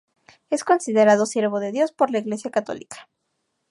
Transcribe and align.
Es 0.49 0.63
considerado 0.63 1.27
Siervo 1.27 1.59
de 1.59 1.71
Dios 1.71 1.91
por 1.91 2.09
la 2.09 2.17
Iglesia 2.17 2.49
católica. 2.49 3.07